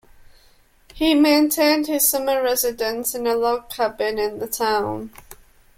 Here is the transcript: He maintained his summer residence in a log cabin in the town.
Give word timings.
He 0.95 1.13
maintained 1.13 1.85
his 1.85 2.09
summer 2.09 2.41
residence 2.41 3.13
in 3.13 3.27
a 3.27 3.35
log 3.35 3.69
cabin 3.69 4.17
in 4.17 4.39
the 4.39 4.47
town. 4.47 5.11